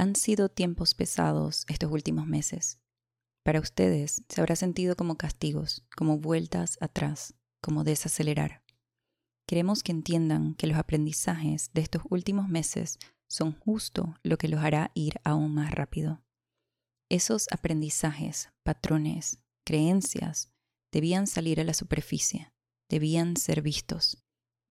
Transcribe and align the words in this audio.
Han 0.00 0.14
sido 0.14 0.48
tiempos 0.48 0.94
pesados 0.94 1.64
estos 1.66 1.90
últimos 1.90 2.24
meses. 2.24 2.78
Para 3.44 3.58
ustedes 3.58 4.22
se 4.28 4.40
habrá 4.40 4.54
sentido 4.54 4.94
como 4.94 5.16
castigos, 5.16 5.84
como 5.96 6.18
vueltas 6.18 6.78
atrás, 6.80 7.34
como 7.60 7.82
desacelerar. 7.82 8.62
Queremos 9.44 9.82
que 9.82 9.90
entiendan 9.90 10.54
que 10.54 10.68
los 10.68 10.78
aprendizajes 10.78 11.72
de 11.74 11.80
estos 11.80 12.02
últimos 12.10 12.48
meses 12.48 13.00
son 13.28 13.58
justo 13.58 14.14
lo 14.22 14.38
que 14.38 14.46
los 14.46 14.62
hará 14.62 14.92
ir 14.94 15.14
aún 15.24 15.52
más 15.52 15.72
rápido. 15.72 16.22
Esos 17.10 17.48
aprendizajes, 17.50 18.50
patrones, 18.62 19.40
creencias, 19.66 20.52
debían 20.92 21.26
salir 21.26 21.60
a 21.60 21.64
la 21.64 21.74
superficie, 21.74 22.52
debían 22.88 23.36
ser 23.36 23.62
vistos. 23.62 24.22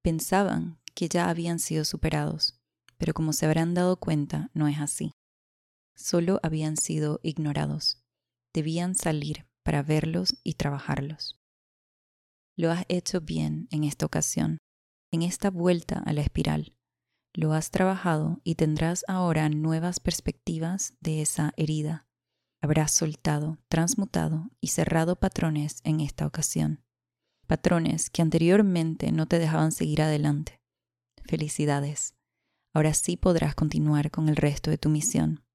Pensaban 0.02 0.80
que 0.96 1.09
ya 1.09 1.28
habían 1.30 1.59
sido 1.59 1.84
superados, 1.84 2.62
pero 2.98 3.14
como 3.14 3.34
se 3.34 3.46
habrán 3.46 3.73
dado 3.73 4.00
cuenta, 4.00 4.52
no 4.54 4.70
es 4.70 4.80
así 4.80 5.16
solo 5.98 6.40
habían 6.44 6.77
sido 6.77 7.20
ignorados. 7.23 8.02
Debían 8.53 8.95
salir 8.95 9.45
para 9.63 9.84
verlos 9.84 10.38
y 10.44 10.54
trabajarlos. 10.54 11.40
Lo 12.55 12.71
has 12.71 12.85
hecho 12.88 13.20
bien 13.20 13.67
en 13.71 13.84
esta 13.84 14.05
ocasión, 14.05 14.59
en 15.12 15.23
esta 15.23 15.49
vuelta 15.49 16.02
a 16.05 16.13
la 16.13 16.21
espiral. 16.21 16.76
Lo 17.34 17.54
has 17.54 17.71
trabajado 17.71 18.40
y 18.44 18.55
tendrás 18.55 19.04
ahora 19.07 19.49
nuevas 19.49 19.99
perspectivas 19.99 20.94
de 21.02 21.21
esa 21.21 21.54
herida. 21.57 22.07
Habrás 22.62 22.91
soltado, 22.91 23.59
transmutado 23.68 24.49
y 24.59 24.70
cerrado 24.70 25.20
patrones 25.20 25.82
en 25.84 25.99
esta 25.99 26.26
ocasión. 26.26 26.84
Patrones 27.45 28.09
que 28.09 28.21
anteriormente 28.21 29.12
no 29.12 29.27
te 29.27 29.38
dejaban 29.38 29.71
seguir 29.71 30.02
adelante. 30.02 30.59
Felicidades. 31.26 32.16
Ahora 32.73 32.93
sí 32.93 33.18
podrás 33.18 33.54
continuar 33.55 34.09
con 34.09 34.29
el 34.29 34.35
resto 34.35 34.71
de 34.71 34.77
tu 34.77 34.90
misión 34.90 35.46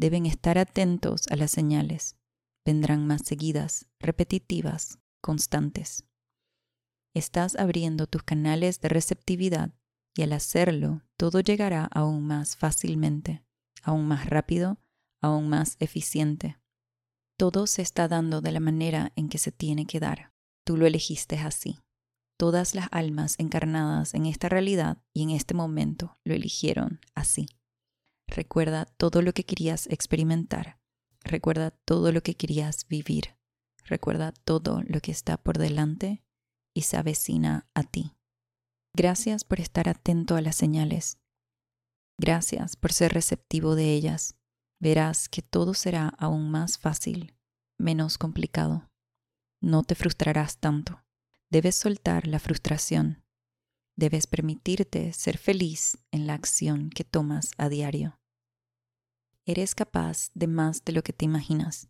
deben 0.00 0.24
estar 0.24 0.56
atentos 0.56 1.28
a 1.28 1.36
las 1.36 1.50
señales. 1.50 2.16
Vendrán 2.64 3.06
más 3.06 3.20
seguidas, 3.22 3.86
repetitivas, 4.00 4.98
constantes. 5.20 6.06
Estás 7.14 7.54
abriendo 7.54 8.06
tus 8.06 8.22
canales 8.22 8.80
de 8.80 8.88
receptividad 8.88 9.74
y 10.16 10.22
al 10.22 10.32
hacerlo 10.32 11.02
todo 11.18 11.40
llegará 11.40 11.84
aún 11.84 12.26
más 12.26 12.56
fácilmente, 12.56 13.44
aún 13.82 14.08
más 14.08 14.28
rápido, 14.28 14.78
aún 15.20 15.50
más 15.50 15.76
eficiente. 15.80 16.58
Todo 17.38 17.66
se 17.66 17.82
está 17.82 18.08
dando 18.08 18.40
de 18.40 18.52
la 18.52 18.60
manera 18.60 19.12
en 19.16 19.28
que 19.28 19.38
se 19.38 19.52
tiene 19.52 19.84
que 19.84 20.00
dar. 20.00 20.32
Tú 20.64 20.78
lo 20.78 20.86
elegiste 20.86 21.38
así. 21.38 21.78
Todas 22.38 22.74
las 22.74 22.88
almas 22.90 23.34
encarnadas 23.38 24.14
en 24.14 24.24
esta 24.24 24.48
realidad 24.48 25.02
y 25.12 25.24
en 25.24 25.30
este 25.30 25.52
momento 25.52 26.18
lo 26.24 26.32
eligieron 26.32 27.00
así. 27.14 27.48
Recuerda 28.30 28.84
todo 28.84 29.22
lo 29.22 29.32
que 29.32 29.44
querías 29.44 29.88
experimentar. 29.88 30.78
Recuerda 31.24 31.72
todo 31.72 32.12
lo 32.12 32.22
que 32.22 32.36
querías 32.36 32.86
vivir. 32.86 33.36
Recuerda 33.84 34.32
todo 34.44 34.82
lo 34.86 35.00
que 35.00 35.10
está 35.10 35.36
por 35.36 35.58
delante 35.58 36.22
y 36.72 36.82
se 36.82 36.96
avecina 36.96 37.68
a 37.74 37.82
ti. 37.82 38.14
Gracias 38.94 39.42
por 39.42 39.60
estar 39.60 39.88
atento 39.88 40.36
a 40.36 40.42
las 40.42 40.54
señales. 40.54 41.18
Gracias 42.18 42.76
por 42.76 42.92
ser 42.92 43.12
receptivo 43.14 43.74
de 43.74 43.94
ellas. 43.94 44.36
Verás 44.78 45.28
que 45.28 45.42
todo 45.42 45.74
será 45.74 46.08
aún 46.18 46.50
más 46.50 46.78
fácil, 46.78 47.34
menos 47.78 48.16
complicado. 48.16 48.88
No 49.60 49.82
te 49.82 49.96
frustrarás 49.96 50.58
tanto. 50.58 51.02
Debes 51.50 51.74
soltar 51.74 52.28
la 52.28 52.38
frustración. 52.38 53.24
Debes 53.96 54.28
permitirte 54.28 55.12
ser 55.12 55.36
feliz 55.36 55.98
en 56.12 56.28
la 56.28 56.34
acción 56.34 56.90
que 56.90 57.02
tomas 57.02 57.50
a 57.58 57.68
diario. 57.68 58.19
Eres 59.46 59.74
capaz 59.74 60.30
de 60.34 60.46
más 60.46 60.84
de 60.84 60.92
lo 60.92 61.02
que 61.02 61.12
te 61.12 61.24
imaginas. 61.24 61.88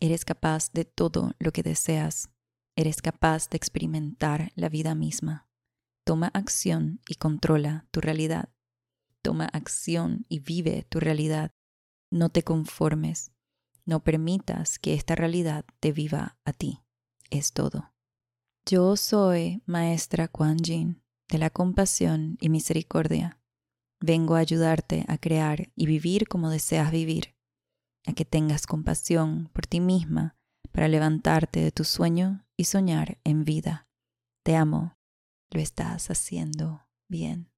Eres 0.00 0.24
capaz 0.24 0.72
de 0.72 0.84
todo 0.84 1.34
lo 1.38 1.52
que 1.52 1.62
deseas. 1.62 2.28
Eres 2.76 3.02
capaz 3.02 3.48
de 3.48 3.56
experimentar 3.56 4.52
la 4.56 4.68
vida 4.68 4.94
misma. 4.94 5.48
Toma 6.04 6.28
acción 6.34 7.00
y 7.08 7.14
controla 7.14 7.86
tu 7.92 8.00
realidad. 8.00 8.48
Toma 9.22 9.44
acción 9.46 10.26
y 10.28 10.40
vive 10.40 10.84
tu 10.88 10.98
realidad. 10.98 11.52
No 12.10 12.30
te 12.30 12.42
conformes. 12.42 13.30
No 13.84 14.02
permitas 14.02 14.78
que 14.78 14.94
esta 14.94 15.14
realidad 15.14 15.64
te 15.78 15.92
viva 15.92 16.36
a 16.44 16.52
ti. 16.52 16.82
Es 17.30 17.52
todo. 17.52 17.92
Yo 18.66 18.96
soy 18.96 19.62
Maestra 19.66 20.28
Kuan 20.28 20.58
Yin 20.58 21.02
de 21.28 21.38
la 21.38 21.50
compasión 21.50 22.36
y 22.40 22.48
misericordia 22.48 23.41
Vengo 24.02 24.34
a 24.34 24.40
ayudarte 24.40 25.04
a 25.06 25.16
crear 25.16 25.70
y 25.76 25.86
vivir 25.86 26.26
como 26.26 26.50
deseas 26.50 26.90
vivir, 26.90 27.36
a 28.04 28.12
que 28.12 28.24
tengas 28.24 28.66
compasión 28.66 29.48
por 29.52 29.66
ti 29.68 29.78
misma 29.78 30.36
para 30.72 30.88
levantarte 30.88 31.60
de 31.60 31.70
tu 31.70 31.84
sueño 31.84 32.44
y 32.56 32.64
soñar 32.64 33.18
en 33.22 33.44
vida. 33.44 33.86
Te 34.44 34.56
amo, 34.56 34.96
lo 35.52 35.60
estás 35.60 36.10
haciendo 36.10 36.82
bien. 37.08 37.51